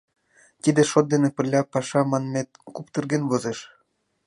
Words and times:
Тиде 0.63 0.81
шот 0.91 1.05
дене 1.13 1.29
пырля 1.35 1.61
паша 1.73 2.01
манмет 2.11 2.49
куптырген 2.75 3.23
возеш. 3.31 3.59